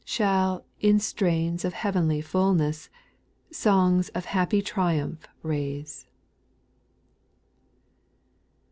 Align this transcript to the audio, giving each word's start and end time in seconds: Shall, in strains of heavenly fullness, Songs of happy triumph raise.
Shall, 0.03 0.65
in 0.79 0.99
strains 0.99 1.63
of 1.63 1.73
heavenly 1.73 2.21
fullness, 2.21 2.89
Songs 3.51 4.09
of 4.15 4.25
happy 4.25 4.63
triumph 4.63 5.27
raise. 5.43 6.07